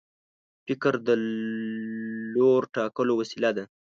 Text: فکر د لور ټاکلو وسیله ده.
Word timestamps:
فکر 0.65 0.93
د 1.07 1.09
لور 2.33 2.61
ټاکلو 2.75 3.13
وسیله 3.21 3.49
ده. 3.57 3.63